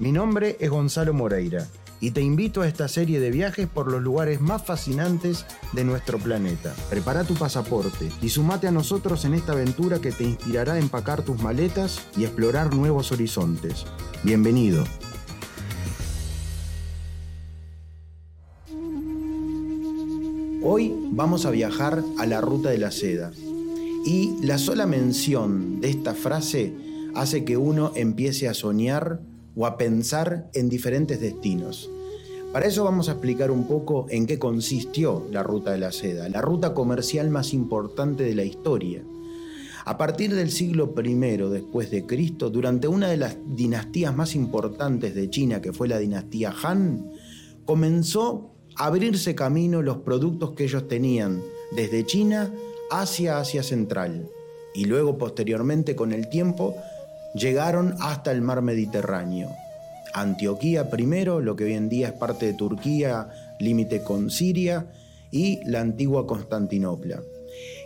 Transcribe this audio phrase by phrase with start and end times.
[0.00, 1.66] Mi nombre es Gonzalo Moreira
[2.00, 6.18] y te invito a esta serie de viajes por los lugares más fascinantes de nuestro
[6.18, 6.72] planeta.
[6.88, 11.22] Prepara tu pasaporte y sumate a nosotros en esta aventura que te inspirará a empacar
[11.22, 13.86] tus maletas y explorar nuevos horizontes.
[14.22, 14.84] Bienvenido.
[20.62, 23.32] Hoy vamos a viajar a la ruta de la seda
[24.04, 26.72] y la sola mención de esta frase
[27.16, 29.20] hace que uno empiece a soñar
[29.58, 31.90] o a pensar en diferentes destinos.
[32.52, 36.28] Para eso vamos a explicar un poco en qué consistió la Ruta de la Seda,
[36.28, 39.02] la ruta comercial más importante de la historia.
[39.84, 41.14] A partir del siglo I
[41.50, 45.98] después de Cristo, durante una de las dinastías más importantes de China, que fue la
[45.98, 47.10] dinastía Han,
[47.64, 51.42] comenzó a abrirse camino los productos que ellos tenían
[51.74, 52.52] desde China
[52.90, 54.28] hacia Asia Central
[54.74, 56.76] y luego posteriormente con el tiempo
[57.38, 59.50] llegaron hasta el mar Mediterráneo.
[60.12, 63.28] Antioquía primero, lo que hoy en día es parte de Turquía,
[63.60, 64.86] límite con Siria,
[65.30, 67.22] y la antigua Constantinopla.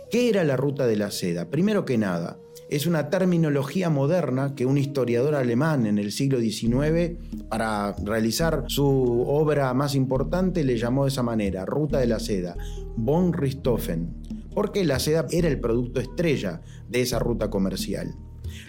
[0.09, 1.49] ¿Qué era la ruta de la seda?
[1.49, 2.37] Primero que nada,
[2.69, 7.17] es una terminología moderna que un historiador alemán en el siglo XIX,
[7.49, 12.55] para realizar su obra más importante, le llamó de esa manera, Ruta de la Seda,
[12.95, 18.15] von Richthofen, porque la seda era el producto estrella de esa ruta comercial.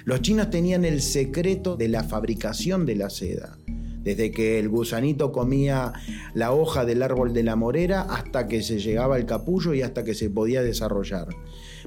[0.04, 3.58] Los chinos tenían el secreto de la fabricación de la seda.
[4.02, 5.94] Desde que el gusanito comía
[6.34, 10.04] la hoja del árbol de la morera hasta que se llegaba al capullo y hasta
[10.04, 11.28] que se podía desarrollar.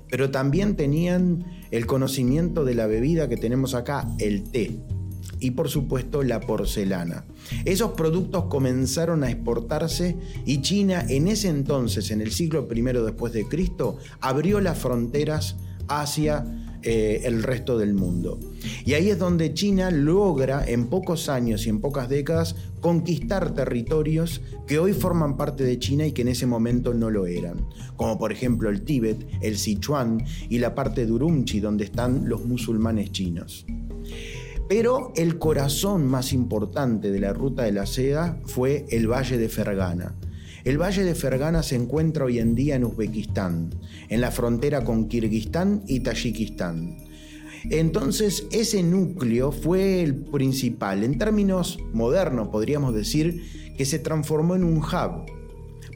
[0.09, 4.79] Pero también tenían el conocimiento de la bebida que tenemos acá, el té
[5.39, 7.25] y por supuesto la porcelana.
[7.65, 13.33] Esos productos comenzaron a exportarse y China en ese entonces, en el siglo I después
[13.33, 15.57] de Cristo, abrió las fronteras
[15.87, 16.45] hacia
[16.83, 18.39] eh, el resto del mundo.
[18.85, 24.41] Y ahí es donde China logra en pocos años y en pocas décadas conquistar territorios
[24.67, 28.17] que hoy forman parte de China y que en ese momento no lo eran, como
[28.17, 33.11] por ejemplo el Tíbet, el Sichuan y la parte de Urumqi donde están los musulmanes
[33.11, 33.65] chinos.
[34.69, 39.47] Pero el corazón más importante de la ruta de la seda fue el Valle de
[39.47, 40.15] Fergana,
[40.67, 43.73] el Valle de Fergana se encuentra hoy en día en Uzbekistán,
[44.09, 46.97] en la frontera con Kirguistán y Tayikistán.
[47.69, 51.05] Entonces ese núcleo fue el principal.
[51.05, 55.36] En términos modernos podríamos decir que se transformó en un hub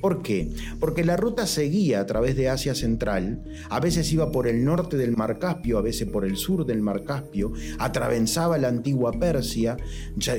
[0.02, 0.52] ¿Por qué?
[0.80, 4.98] Porque la ruta seguía a través de Asia Central, a veces iba por el norte
[4.98, 9.78] del Mar Caspio, a veces por el sur del Mar Caspio, atravesaba la antigua Persia,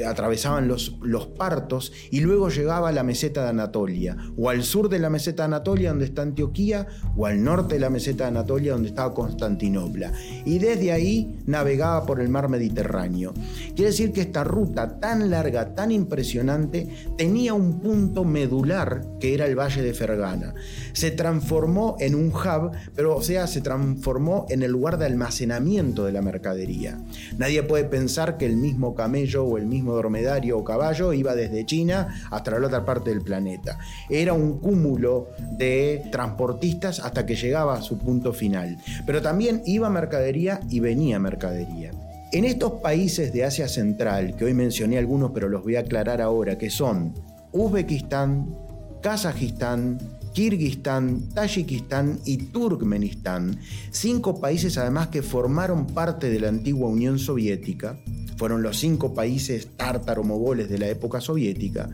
[0.06, 4.88] atravesaban los, los partos y luego llegaba a la meseta de Anatolia, o al sur
[4.88, 8.30] de la meseta de Anatolia donde está Antioquía, o al norte de la meseta de
[8.30, 10.12] Anatolia donde estaba Constantinopla.
[10.44, 13.32] Y desde ahí navegaba por el mar Mediterráneo.
[13.74, 19.46] Quiere decir que esta ruta tan larga, tan impresionante, tenía un punto medular que era
[19.46, 20.54] el Valle de Fergana.
[20.92, 26.04] Se transformó en un hub, pero o sea, se transformó en el lugar de almacenamiento
[26.04, 26.98] de la mercadería.
[27.38, 31.66] Nadie puede pensar que el mismo camello o el mismo dromedario o caballo iba desde
[31.66, 33.78] China hasta la otra parte del planeta.
[34.08, 38.78] Era un cúmulo de transportistas hasta que llegaba a su punto final.
[39.06, 41.90] Pero también iba mercadería y venía mercadería.
[42.32, 46.22] En estos países de Asia Central, que hoy mencioné algunos pero los voy a aclarar
[46.22, 47.12] ahora, que son
[47.52, 48.56] Uzbekistán,
[49.02, 49.98] Kazajistán,
[50.32, 53.58] Kirguistán, Tayikistán y Turkmenistán,
[53.90, 57.98] cinco países además que formaron parte de la antigua Unión Soviética,
[58.36, 61.90] fueron los cinco países tártaro-mogoles de la época soviética,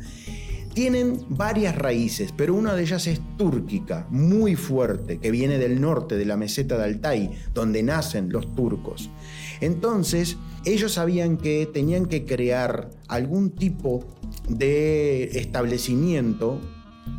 [0.74, 6.16] tienen varias raíces, pero una de ellas es túrquica, muy fuerte, que viene del norte
[6.16, 9.10] de la meseta de Altai, donde nacen los turcos.
[9.60, 14.04] Entonces, ellos sabían que tenían que crear algún tipo
[14.48, 16.60] de establecimiento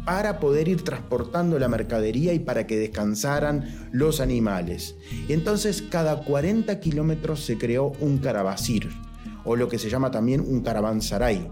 [0.05, 4.95] para poder ir transportando la mercadería y para que descansaran los animales.
[5.27, 8.89] Y entonces cada 40 kilómetros se creó un carabasir,
[9.43, 11.51] o lo que se llama también un caravansaray.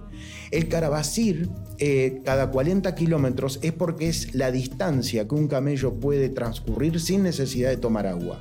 [0.51, 6.29] El carabasir, eh, cada 40 kilómetros, es porque es la distancia que un camello puede
[6.29, 8.39] transcurrir sin necesidad de tomar agua.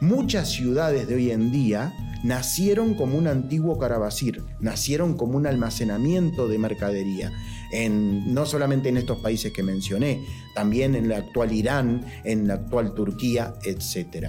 [0.00, 1.92] Muchas ciudades de hoy en día
[2.22, 7.32] nacieron como un antiguo carabasir, nacieron como un almacenamiento de mercadería,
[7.72, 10.24] no solamente en estos países que mencioné,
[10.54, 14.28] también en la actual Irán, en la actual Turquía, etc.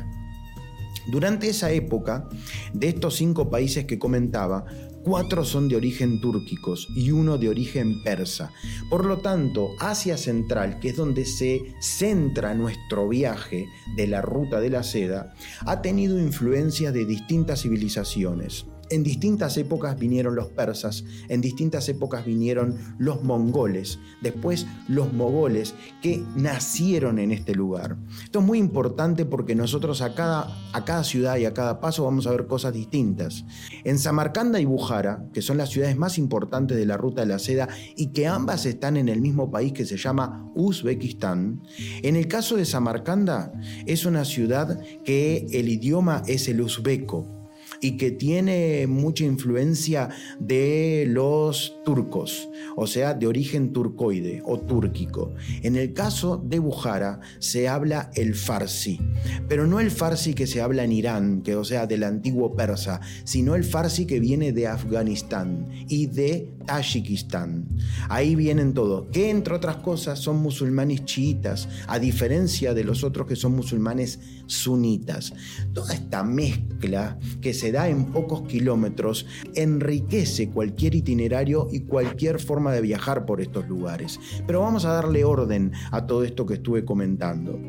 [1.07, 2.29] Durante esa época,
[2.73, 4.65] de estos cinco países que comentaba,
[5.03, 8.51] cuatro son de origen túrquicos y uno de origen persa.
[8.89, 13.67] Por lo tanto, Asia Central, que es donde se centra nuestro viaje
[13.97, 15.33] de la ruta de la seda,
[15.65, 18.65] ha tenido influencia de distintas civilizaciones.
[18.93, 25.73] En distintas épocas vinieron los persas, en distintas épocas vinieron los mongoles, después los mogoles
[26.03, 27.97] que nacieron en este lugar.
[28.23, 32.31] Esto es muy importante porque nosotros a cada, ciudad y a cada paso vamos a
[32.31, 33.45] ver cosas distintas.
[33.83, 37.39] En Samarcanda y Bujara, que son las ciudades más importantes de la ruta de la
[37.39, 41.63] seda y que ambas están en el mismo país que se llama Uzbekistán,
[42.03, 43.53] en el caso de Samarcanda
[43.87, 47.42] es una ciudad que el idioma es el uzbeco
[47.83, 50.09] y que tiene mucha influencia
[50.39, 55.33] de los turcos, o sea, de origen turcoide o túrquico.
[55.61, 58.99] En el caso de Bujara se habla el farsi,
[59.47, 63.01] pero no el farsi que se habla en Irán, que o sea, del antiguo persa,
[63.23, 67.67] sino el farsi que viene de Afganistán y de Tayikistán.
[68.09, 73.27] Ahí vienen todos, que entre otras cosas son musulmanes chiitas, a diferencia de los otros
[73.27, 75.33] que son musulmanes sunitas.
[75.73, 79.25] Toda esta mezcla que se da en pocos kilómetros
[79.55, 84.19] enriquece cualquier itinerario y cualquier de viajar por estos lugares.
[84.45, 87.59] Pero vamos a darle orden a todo esto que estuve comentando.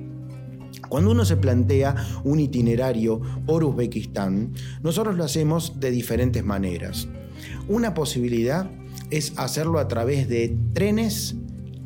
[0.89, 1.95] Cuando uno se plantea
[2.25, 4.53] un itinerario por Uzbekistán,
[4.83, 7.09] nosotros lo hacemos de diferentes maneras.
[7.69, 8.71] Una posibilidad
[9.11, 11.37] es hacerlo a través de trenes,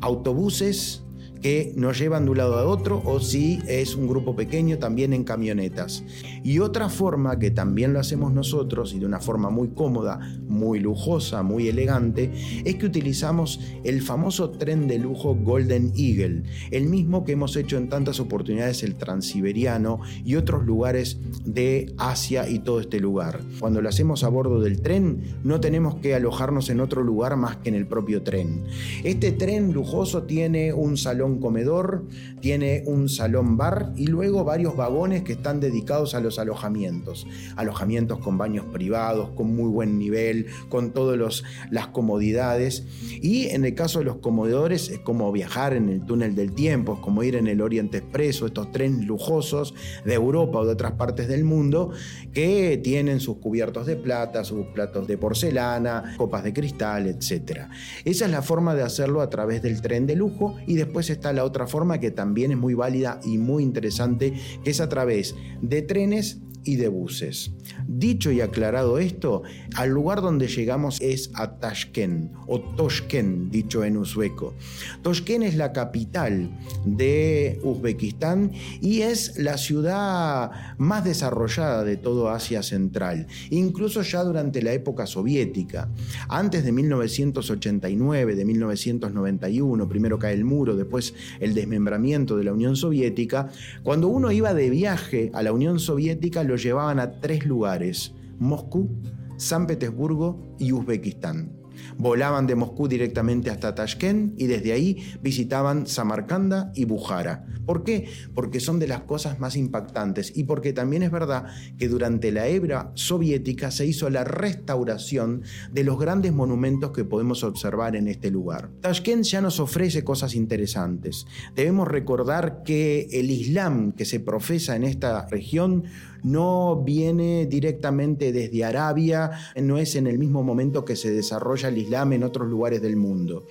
[0.01, 1.03] autobuses,
[1.41, 5.13] que nos llevan de un lado a otro o si es un grupo pequeño también
[5.13, 6.03] en camionetas.
[6.43, 10.79] Y otra forma que también lo hacemos nosotros y de una forma muy cómoda, muy
[10.79, 12.31] lujosa, muy elegante,
[12.65, 17.77] es que utilizamos el famoso tren de lujo Golden Eagle, el mismo que hemos hecho
[17.77, 23.41] en tantas oportunidades el Transiberiano y otros lugares de Asia y todo este lugar.
[23.59, 27.57] Cuando lo hacemos a bordo del tren, no tenemos que alojarnos en otro lugar más
[27.57, 28.63] que en el propio tren.
[29.03, 32.05] Este tren lujoso tiene un salón comedor,
[32.41, 37.27] tiene un salón bar y luego varios vagones que están dedicados a los alojamientos.
[37.55, 42.85] Alojamientos con baños privados, con muy buen nivel, con todas las comodidades.
[43.21, 46.95] Y en el caso de los comedores es como viajar en el túnel del tiempo,
[46.95, 50.93] es como ir en el Oriente Expreso, estos trenes lujosos de Europa o de otras
[50.93, 51.91] partes del mundo
[52.33, 57.67] que tienen sus cubiertos de plata, sus platos de porcelana, copas de cristal, etc.
[58.05, 61.33] Esa es la forma de hacerlo a través del tren de lujo y después está
[61.33, 64.33] la otra forma que también es muy válida y muy interesante,
[64.63, 67.51] que es a través de trenes y de buses.
[67.87, 69.43] Dicho y aclarado esto,
[69.75, 74.53] al lugar donde llegamos es a Tashkent o Toshkent, dicho en uzbeco.
[75.01, 76.49] Toshkent es la capital
[76.85, 78.51] de Uzbekistán
[78.81, 85.05] y es la ciudad más desarrollada de todo Asia Central, incluso ya durante la época
[85.05, 85.89] soviética.
[86.27, 92.75] Antes de 1989, de 1991, primero cae el muro, después el desmembramiento de la Unión
[92.75, 93.49] Soviética,
[93.83, 98.89] cuando uno iba de viaje a la Unión Soviética lo llevaban a tres lugares, Moscú,
[99.37, 101.59] San Petersburgo y Uzbekistán.
[101.97, 107.45] Volaban de Moscú directamente hasta Tashkent y desde ahí visitaban Samarcanda y Bujara.
[107.65, 108.09] ¿Por qué?
[108.33, 111.45] Porque son de las cosas más impactantes y porque también es verdad
[111.77, 117.43] que durante la hebra soviética se hizo la restauración de los grandes monumentos que podemos
[117.43, 118.71] observar en este lugar.
[118.81, 121.27] Tashkent ya nos ofrece cosas interesantes.
[121.55, 125.83] Debemos recordar que el Islam que se profesa en esta región
[126.23, 131.77] no viene directamente desde Arabia, no es en el mismo momento que se desarrolla el
[131.77, 133.45] Islam en otros lugares del mundo.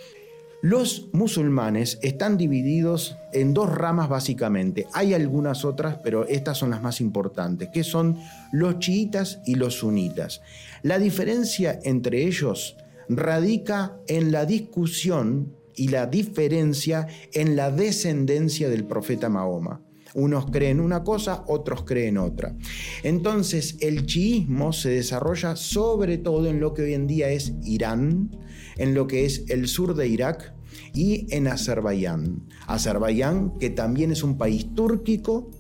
[0.61, 4.89] Los musulmanes están divididos en dos ramas básicamente.
[4.93, 8.19] Hay algunas otras, pero estas son las más importantes, que son
[8.51, 10.43] los chiitas y los sunitas.
[10.83, 12.77] La diferencia entre ellos
[13.09, 19.81] radica en la discusión y la diferencia en la descendencia del profeta Mahoma.
[20.15, 22.57] Unos creen una cosa, otros creen otra.
[23.03, 28.31] Entonces el chiismo se desarrolla sobre todo en lo que hoy en día es Irán,
[28.77, 30.55] en lo que es el sur de Irak
[30.95, 32.47] y en Azerbaiyán.
[32.67, 35.51] Azerbaiyán, que también es un país túrquico,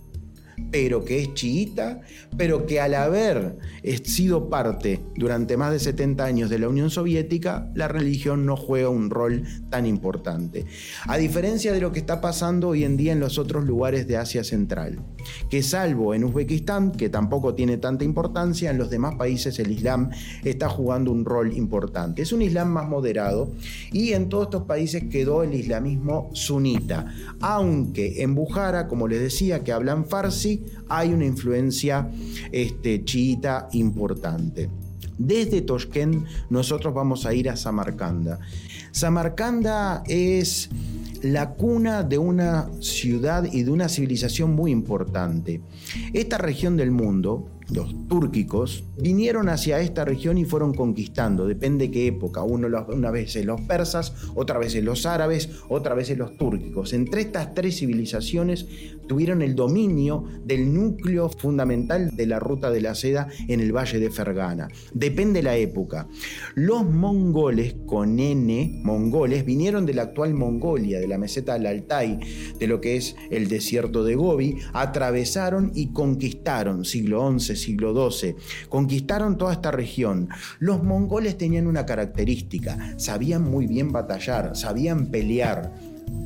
[0.71, 2.01] pero que es chiita,
[2.37, 3.57] pero que al haber
[4.05, 8.89] sido parte durante más de 70 años de la Unión Soviética, la religión no juega
[8.89, 10.67] un rol tan importante.
[11.07, 14.17] A diferencia de lo que está pasando hoy en día en los otros lugares de
[14.17, 15.01] Asia Central,
[15.51, 20.11] que salvo en Uzbekistán, que tampoco tiene tanta importancia, en los demás países el Islam
[20.45, 22.23] está jugando un rol importante.
[22.23, 23.53] Es un Islam más moderado
[23.93, 27.07] y en todos estos países quedó el islamismo sunita,
[27.41, 30.48] aunque en Bujara, como les decía, que hablan farsi,
[30.89, 32.11] hay una influencia
[32.53, 34.69] este, chiita importante.
[35.19, 38.39] Desde Toshkent nosotros vamos a ir a Samarcanda.
[38.93, 40.71] Samarcanda es
[41.23, 45.61] la cuna de una ciudad y de una civilización muy importante.
[46.13, 52.07] Esta región del mundo los túrquicos, vinieron hacia esta región y fueron conquistando, depende qué
[52.07, 56.93] época, una vez los persas, otra vez los árabes, otra vez los túrquicos.
[56.93, 58.67] Entre estas tres civilizaciones
[59.07, 63.99] tuvieron el dominio del núcleo fundamental de la ruta de la seda en el valle
[63.99, 64.69] de Fergana.
[64.93, 66.09] Depende la época.
[66.55, 72.19] Los mongoles, con N, mongoles, vinieron de la actual Mongolia, de la meseta del Altai,
[72.59, 78.37] de lo que es el desierto de Gobi, atravesaron y conquistaron siglo XI, siglo XII.
[78.69, 80.29] Conquistaron toda esta región.
[80.59, 85.73] Los mongoles tenían una característica, sabían muy bien batallar, sabían pelear,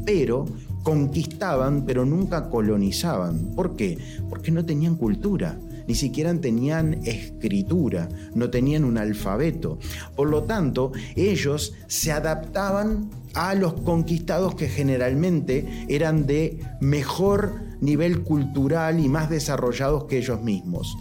[0.06, 0.44] pero
[0.82, 3.54] conquistaban, pero nunca colonizaban.
[3.56, 3.98] ¿Por qué?
[4.28, 9.78] Porque no tenían cultura ni siquiera tenían escritura, no tenían un alfabeto.
[10.16, 18.22] Por lo tanto, ellos se adaptaban a los conquistados que generalmente eran de mejor nivel
[18.22, 20.96] cultural y más desarrollados que ellos mismos.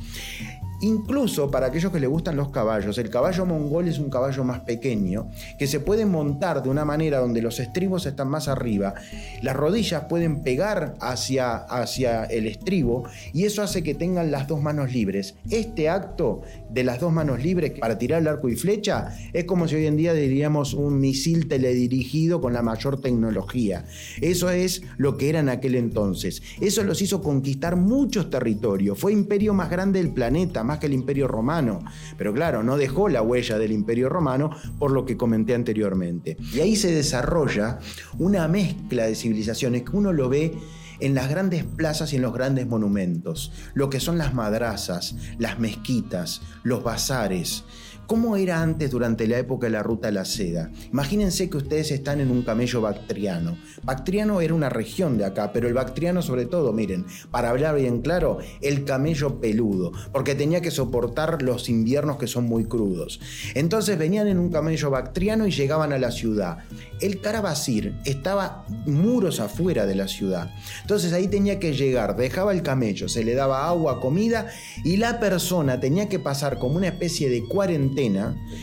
[0.81, 4.61] Incluso para aquellos que les gustan los caballos, el caballo mongol es un caballo más
[4.61, 8.95] pequeño que se puede montar de una manera donde los estribos están más arriba,
[9.43, 14.61] las rodillas pueden pegar hacia, hacia el estribo y eso hace que tengan las dos
[14.61, 15.35] manos libres.
[15.50, 19.67] Este acto de las dos manos libres para tirar el arco y flecha es como
[19.67, 23.85] si hoy en día diríamos un misil teledirigido con la mayor tecnología.
[24.19, 26.41] Eso es lo que era en aquel entonces.
[26.59, 28.97] Eso los hizo conquistar muchos territorios.
[28.97, 31.84] Fue imperio más grande del planeta más que el Imperio Romano.
[32.18, 36.38] Pero claro, no dejó la huella del Imperio Romano por lo que comenté anteriormente.
[36.54, 37.80] Y ahí se desarrolla
[38.18, 40.58] una mezcla de civilizaciones que uno lo ve
[41.01, 45.60] en las grandes plazas y en los grandes monumentos, lo que son las madrazas, las
[45.60, 47.66] mezquitas, los bazares.
[48.12, 50.70] ¿Cómo era antes durante la época de la ruta de la seda?
[50.91, 53.58] Imagínense que ustedes están en un camello bactriano.
[53.84, 58.01] Bactriano era una región de acá, pero el bactriano sobre todo, miren, para hablar bien
[58.01, 63.22] claro, el camello peludo, porque tenía que soportar los inviernos que son muy crudos.
[63.56, 66.58] Entonces venían en un camello bactriano y llegaban a la ciudad.
[67.00, 70.51] El carabasir estaba muros afuera de la ciudad.
[70.82, 74.48] Entonces ahí tenía que llegar, dejaba el camello, se le daba agua, comida
[74.84, 77.48] y la persona tenía que pasar como una especie de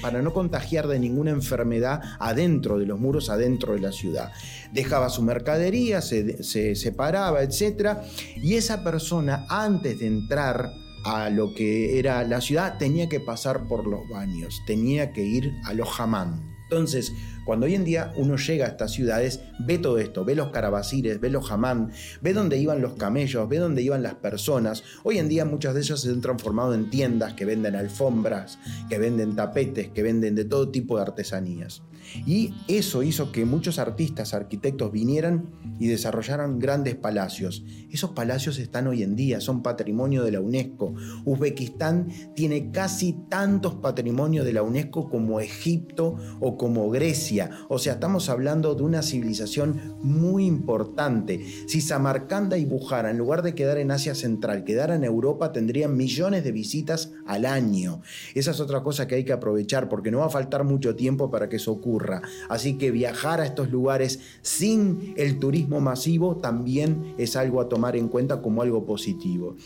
[0.00, 4.32] para no contagiar de ninguna enfermedad adentro de los muros, adentro de la ciudad.
[4.72, 7.98] Dejaba su mercadería, se, se separaba, etc.
[8.36, 10.72] Y esa persona, antes de entrar
[11.04, 15.52] a lo que era la ciudad, tenía que pasar por los baños, tenía que ir
[15.64, 16.57] a los jamán.
[16.70, 17.12] Entonces,
[17.46, 21.18] cuando hoy en día uno llega a estas ciudades, ve todo esto, ve los carabacires,
[21.18, 24.82] ve los jamán, ve dónde iban los camellos, ve dónde iban las personas.
[25.02, 28.58] Hoy en día muchas de ellas se han transformado en tiendas que venden alfombras,
[28.90, 31.82] que venden tapetes, que venden de todo tipo de artesanías.
[32.26, 37.64] Y eso hizo que muchos artistas, arquitectos vinieran y desarrollaran grandes palacios.
[37.90, 40.94] Esos palacios están hoy en día, son patrimonio de la UNESCO.
[41.24, 47.50] Uzbekistán tiene casi tantos patrimonios de la UNESCO como Egipto o como Grecia.
[47.68, 51.44] O sea, estamos hablando de una civilización muy importante.
[51.66, 55.96] Si Samarcanda y Bujara, en lugar de quedar en Asia Central, quedaran en Europa, tendrían
[55.96, 58.02] millones de visitas al año.
[58.34, 61.30] Esa es otra cosa que hay que aprovechar porque no va a faltar mucho tiempo
[61.30, 61.97] para que eso ocurra.
[62.48, 67.96] Así que viajar a estos lugares sin el turismo masivo también es algo a tomar
[67.96, 69.56] en cuenta como algo positivo.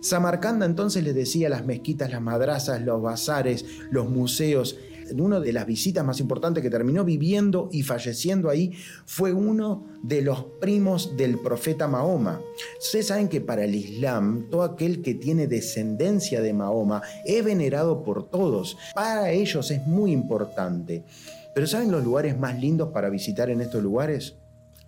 [0.00, 4.76] Samarcanda entonces les decía las mezquitas, las madrazas, los bazares, los museos,
[5.20, 8.72] una de las visitas más importantes que terminó viviendo y falleciendo ahí
[9.04, 12.40] fue uno de los primos del profeta Mahoma.
[12.80, 18.02] Ustedes saben que para el Islam, todo aquel que tiene descendencia de Mahoma es venerado
[18.02, 18.76] por todos.
[18.94, 21.04] Para ellos es muy importante.
[21.54, 24.36] Pero ¿saben los lugares más lindos para visitar en estos lugares?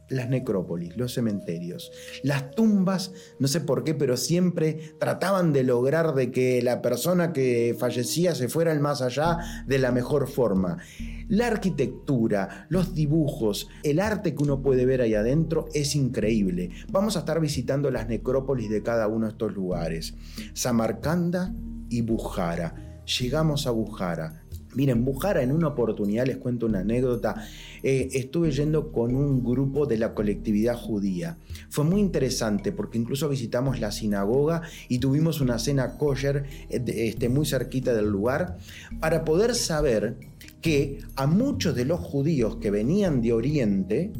[0.08, 1.90] las necrópolis, los cementerios.
[2.22, 7.32] Las tumbas, no sé por qué, pero siempre trataban de lograr de que la persona
[7.32, 10.78] que fallecía se fuera al más allá de la mejor forma.
[11.28, 16.70] La arquitectura, los dibujos, el arte que uno puede ver ahí adentro es increíble.
[16.90, 20.14] Vamos a estar visitando las necrópolis de cada uno de estos lugares.
[20.52, 21.54] Samarcanda
[21.88, 23.00] y Bujara.
[23.20, 24.43] Llegamos a Bujara,
[24.74, 27.46] Miren, Bujara en una oportunidad, les cuento una anécdota,
[27.82, 31.38] eh, estuve yendo con un grupo de la colectividad judía.
[31.70, 37.28] Fue muy interesante porque incluso visitamos la sinagoga y tuvimos una cena kosher eh, este,
[37.28, 38.58] muy cerquita del lugar
[39.00, 40.16] para poder saber
[40.60, 44.12] que a muchos de los judíos que venían de Oriente,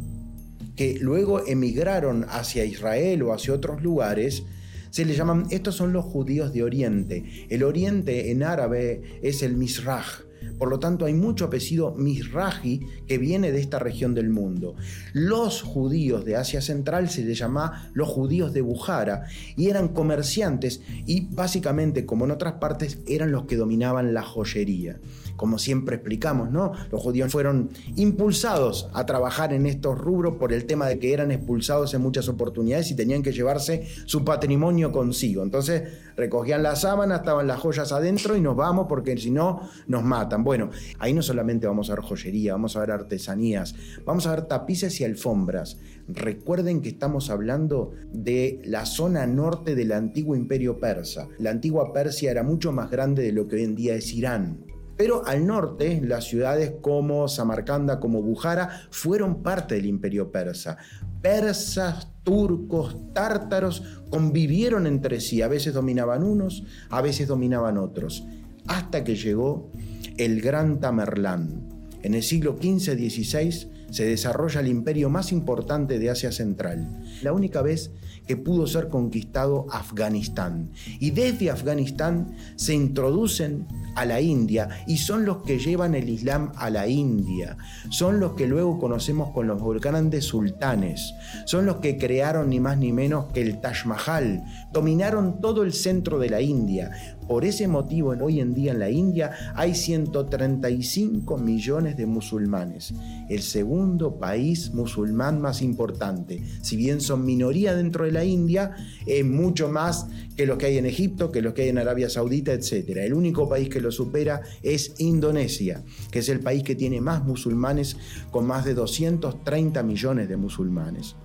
[0.77, 4.45] que luego emigraron hacia Israel o hacia otros lugares,
[4.91, 7.47] se le llaman, estos son los judíos de Oriente.
[7.49, 10.23] El Oriente en árabe es el Misraj.
[10.59, 14.75] Por lo tanto, hay mucho apellido Misraji que viene de esta región del mundo.
[15.13, 19.25] Los judíos de Asia Central se les llama los judíos de Bujara
[19.57, 24.99] y eran comerciantes y básicamente, como en otras partes, eran los que dominaban la joyería
[25.37, 26.73] como siempre explicamos, ¿no?
[26.91, 31.31] Los judíos fueron impulsados a trabajar en estos rubros por el tema de que eran
[31.31, 35.43] expulsados en muchas oportunidades y tenían que llevarse su patrimonio consigo.
[35.43, 35.83] Entonces
[36.17, 40.34] recogían la sábana, estaban las joyas adentro y nos vamos porque si no nos matan.
[40.43, 43.75] Bueno, ahí no solamente vamos a ver joyería, vamos a ver artesanías,
[44.05, 45.79] vamos a ver tapices y alfombras.
[46.09, 51.29] Recuerden que estamos hablando de la zona norte del antiguo imperio persa.
[51.39, 54.65] La antigua Persia era mucho más grande de lo que hoy en día es Irán.
[54.97, 60.77] Pero al norte, las ciudades como Samarcanda, como Bujara, fueron parte del imperio persa.
[61.21, 65.43] Persas, turcos, tártaros convivieron entre sí.
[65.43, 68.25] A veces dominaban unos, a veces dominaban otros.
[68.67, 69.71] Hasta que llegó
[70.17, 71.69] el gran Tamerlán.
[72.03, 77.03] En el siglo XV-XVI se desarrolla el imperio más importante de Asia Central.
[77.23, 77.93] La única vez
[78.27, 80.71] que pudo ser conquistado Afganistán.
[81.01, 86.53] Y desde Afganistán se introducen a la India y son los que llevan el Islam
[86.57, 87.57] a la India.
[87.91, 91.15] Son los que luego conocemos con los grandes sultanes.
[91.47, 94.45] Son los que crearon ni más ni menos que el Taj Mahal.
[94.73, 96.91] Dominaron todo el centro de la India.
[97.27, 102.93] Por ese motivo, hoy en día en la India hay 135 millones de musulmanes,
[103.31, 106.43] el segundo país musulmán más importante.
[106.61, 110.07] Si bien son minoría dentro de la India, es mucho más
[110.37, 112.97] que los que hay en Egipto, que los que hay en Arabia Saudita, etc.
[112.97, 117.25] El único país que lo supera es Indonesia, que es el país que tiene más
[117.25, 117.97] musulmanes,
[118.31, 121.17] con más de 230 millones de musulmanes.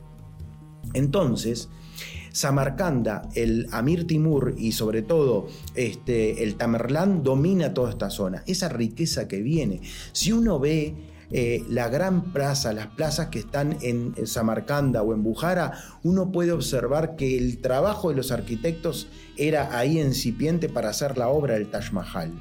[0.94, 1.70] Entonces,
[2.32, 8.44] Samarcanda, el Amir Timur y sobre todo este, el Tamerlán domina toda esta zona.
[8.46, 9.82] Esa riqueza que viene.
[10.12, 10.96] Si uno ve
[11.32, 16.52] eh, la gran plaza, las plazas que están en, Samarcanda o en Bujara, uno puede
[16.52, 21.68] observar que el trabajo de los arquitectos era ahí incipiente para hacer la obra del
[21.68, 22.32] Taj Mahal.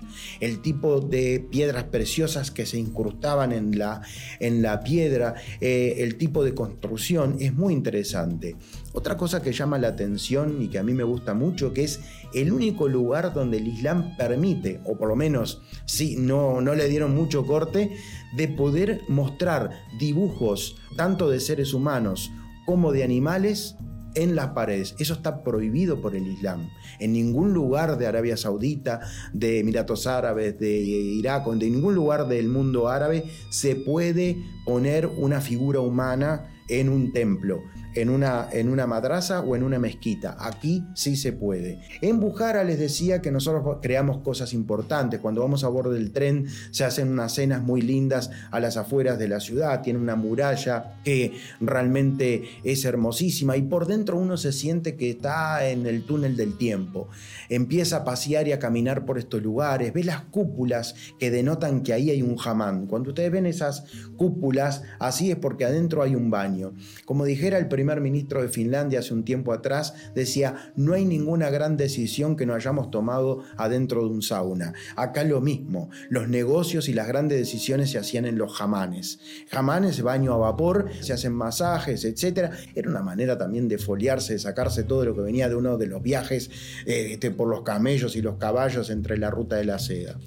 [0.40, 4.02] El tipo de piedras preciosas que se incrustaban en la,
[4.40, 8.56] en la piedra, eh, el tipo de construcción es muy interesante.
[8.92, 12.00] Otra cosa que llama la atención y que a mí me gusta mucho, que es
[12.34, 16.88] el único lugar donde el Islam permite, o por lo menos si no, no le
[16.88, 17.96] dieron mucho corte,
[18.36, 22.30] de poder mostrar dibujos tanto de seres humanos
[22.66, 23.76] como de animales
[24.14, 24.94] en las paredes.
[24.98, 26.68] Eso está prohibido por el Islam.
[26.98, 29.00] En ningún lugar de Arabia Saudita,
[29.32, 35.40] de Emiratos Árabes, de Irak, de ningún lugar del mundo árabe se puede poner una
[35.40, 37.62] figura humana en un templo
[37.94, 40.36] en una, en una madraza o en una mezquita.
[40.38, 41.80] Aquí sí se puede.
[42.00, 45.20] En Bujara les decía que nosotros creamos cosas importantes.
[45.20, 49.18] Cuando vamos a bordo del tren se hacen unas cenas muy lindas a las afueras
[49.18, 49.82] de la ciudad.
[49.82, 55.68] Tiene una muralla que realmente es hermosísima y por dentro uno se siente que está
[55.68, 57.08] en el túnel del tiempo.
[57.48, 59.92] Empieza a pasear y a caminar por estos lugares.
[59.92, 62.86] Ve las cúpulas que denotan que ahí hay un jamán.
[62.86, 63.84] Cuando ustedes ven esas
[64.16, 66.72] cúpulas, así es porque adentro hay un baño.
[67.04, 71.48] Como dijera el primer ministro de Finlandia hace un tiempo atrás decía, no hay ninguna
[71.48, 74.72] gran decisión que no hayamos tomado adentro de un sauna.
[74.96, 79.20] Acá lo mismo, los negocios y las grandes decisiones se hacían en los jamanes.
[79.48, 82.50] Jamanes, baño a vapor, se hacen masajes, etc.
[82.74, 85.86] Era una manera también de foliarse, de sacarse todo lo que venía de uno de
[85.86, 86.50] los viajes
[86.84, 90.18] eh, este, por los camellos y los caballos entre la ruta de la seda.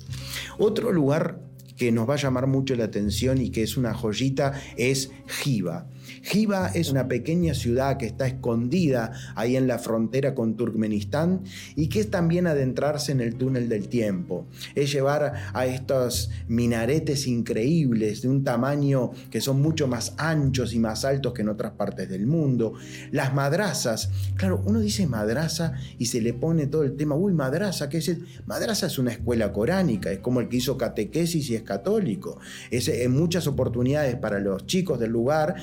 [0.58, 1.38] Otro lugar
[1.76, 5.88] que nos va a llamar mucho la atención y que es una joyita es Jiva.
[6.22, 11.44] Jiva es una pequeña ciudad que está escondida ahí en la frontera con Turkmenistán
[11.76, 14.48] y que es también adentrarse en el túnel del tiempo.
[14.76, 20.80] Es llevar a estos minaretes increíbles de un tamaño que son mucho más anchos y
[20.80, 22.74] más altos que en otras partes del mundo.
[23.12, 27.90] Las madrazas, claro, uno dice madraza y se le pone todo el tema, uy, madraza,
[27.90, 28.18] ¿qué es?
[28.46, 32.40] Madraza es una escuela coránica, es como el que hizo catequesis y es católico.
[32.70, 35.56] Es, en muchas oportunidades para los chicos del lugar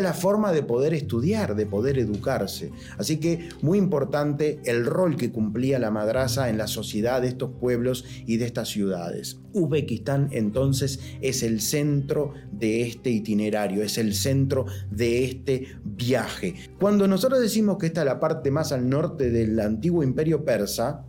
[0.00, 2.72] la forma de poder estudiar, de poder educarse.
[2.98, 7.50] Así que muy importante el rol que cumplía la madraza en la sociedad de estos
[7.60, 9.38] pueblos y de estas ciudades.
[9.52, 16.54] Uzbekistán entonces es el centro de este itinerario, es el centro de este viaje.
[16.78, 21.04] Cuando nosotros decimos que esta es la parte más al norte del antiguo imperio persa,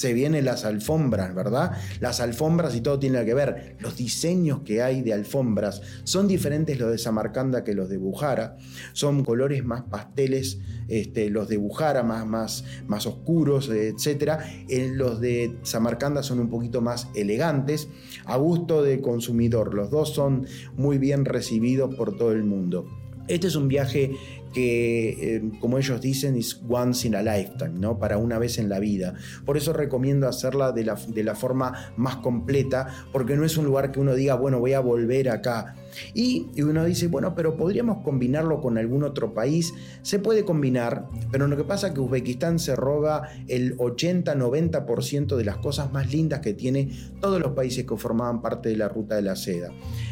[0.00, 1.72] se vienen las alfombras, ¿verdad?
[2.00, 3.76] Las alfombras y todo tiene que ver.
[3.80, 8.56] Los diseños que hay de alfombras son diferentes los de Samarcanda que los de Bujara.
[8.94, 10.58] Son colores más pasteles,
[10.88, 14.38] este, los de Bujara más, más, más oscuros, etc.
[14.94, 17.88] los de Samarcanda son un poquito más elegantes,
[18.24, 19.74] a gusto del consumidor.
[19.74, 22.86] Los dos son muy bien recibidos por todo el mundo.
[23.30, 24.16] Este es un viaje
[24.52, 27.98] que, eh, como ellos dicen, es once in a lifetime, ¿no?
[27.98, 29.14] Para una vez en la vida.
[29.44, 33.66] Por eso recomiendo hacerla de la, de la forma más completa, porque no es un
[33.66, 35.76] lugar que uno diga, bueno, voy a volver acá.
[36.14, 39.72] Y, uno dice, bueno, pero podríamos combinarlo con algún otro país.
[40.02, 45.44] Se puede combinar, pero lo que pasa es que Uzbekistán se roba el 80-90% de
[45.44, 49.16] las cosas más lindas que tiene todos los países que formaban parte de la ruta
[49.16, 49.70] de la seda.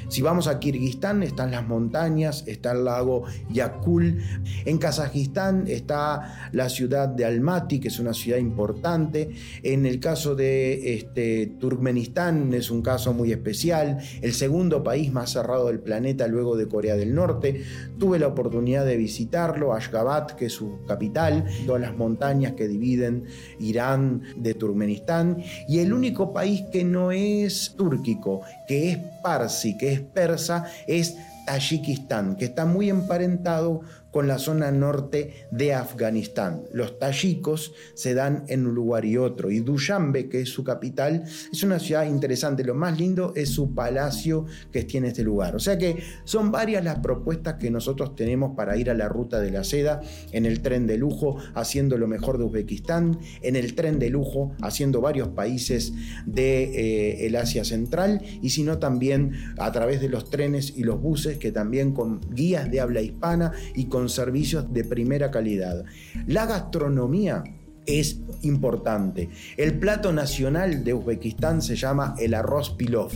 [0.09, 4.23] Si vamos a Kirguistán, están las montañas, está el lago Yakul.
[4.65, 9.31] En Kazajistán está la ciudad de Almaty, que es una ciudad importante.
[9.63, 13.99] En el caso de este, Turkmenistán es un caso muy especial.
[14.23, 17.63] El segundo país más cerrado del planeta luego de Corea del Norte.
[17.99, 23.25] Tuve la oportunidad de visitarlo, Ashgabat, que es su capital, todas las montañas que dividen
[23.61, 25.43] Irán de Turkmenistán.
[25.69, 31.17] Y el único país que no es túrquico, que es parsi, que es persa, es
[31.47, 36.63] Tayikistán, que está muy emparentado con la zona norte de Afganistán.
[36.73, 39.51] Los tayikos se dan en un lugar y otro.
[39.51, 42.65] Y Dushanbe, que es su capital, es una ciudad interesante.
[42.65, 45.57] Lo más lindo es su palacio que tiene este lugar.
[45.57, 49.41] O sea que son varias las propuestas que nosotros tenemos para ir a la ruta
[49.41, 50.01] de la seda
[50.33, 54.53] en el tren de lujo, haciendo lo mejor de Uzbekistán, en el tren de lujo,
[54.63, 55.93] haciendo varios países
[56.27, 60.83] del de, eh, Asia Central y si no también a través de los trenes y
[60.83, 65.85] los buses que también con guías de habla hispana y con servicios de primera calidad.
[66.27, 67.45] La gastronomía
[67.89, 69.31] es importante.
[69.57, 73.11] El plato nacional de Uzbekistán se llama el arroz pilov,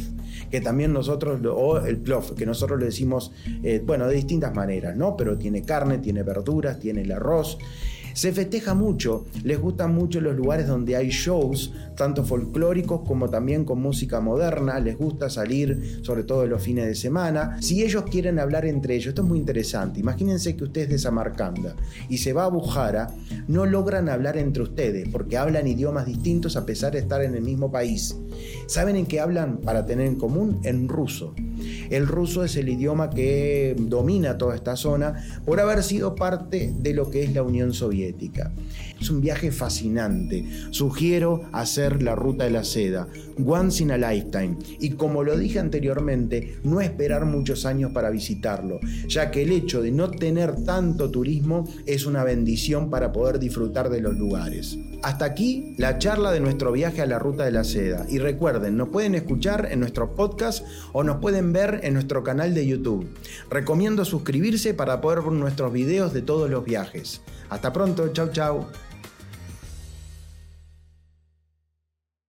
[0.50, 4.96] que también nosotros, o el plov, que nosotros le decimos, eh, bueno, de distintas maneras,
[4.96, 5.14] ¿no?
[5.14, 7.58] Pero tiene carne, tiene verduras, tiene el arroz.
[8.14, 13.64] Se festeja mucho, les gustan mucho los lugares donde hay shows, tanto folclóricos como también
[13.64, 17.56] con música moderna, les gusta salir sobre todo los fines de semana.
[17.60, 20.98] Si ellos quieren hablar entre ellos, esto es muy interesante, imagínense que usted es de
[20.98, 21.74] Samarcanda
[22.08, 23.14] y se va a Bujara,
[23.48, 27.42] no logran hablar entre ustedes porque hablan idiomas distintos a pesar de estar en el
[27.42, 28.16] mismo país.
[28.66, 30.60] ¿Saben en qué hablan para tener en común?
[30.64, 31.34] En ruso.
[31.92, 36.94] El ruso es el idioma que domina toda esta zona por haber sido parte de
[36.94, 38.50] lo que es la Unión Soviética.
[39.02, 40.44] Es un viaje fascinante.
[40.70, 43.08] Sugiero hacer la ruta de la seda,
[43.44, 44.56] once in a lifetime.
[44.78, 49.82] Y como lo dije anteriormente, no esperar muchos años para visitarlo, ya que el hecho
[49.82, 54.78] de no tener tanto turismo es una bendición para poder disfrutar de los lugares.
[55.02, 58.06] Hasta aquí la charla de nuestro viaje a la ruta de la seda.
[58.08, 62.54] Y recuerden, nos pueden escuchar en nuestro podcast o nos pueden ver en nuestro canal
[62.54, 63.08] de YouTube.
[63.50, 67.20] Recomiendo suscribirse para poder ver nuestros videos de todos los viajes.
[67.50, 68.66] Hasta pronto, chau chau.